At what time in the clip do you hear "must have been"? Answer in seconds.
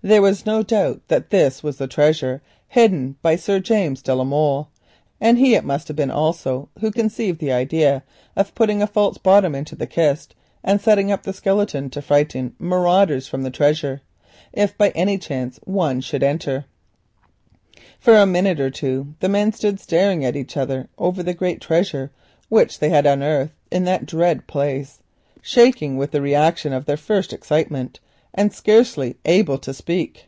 5.64-6.08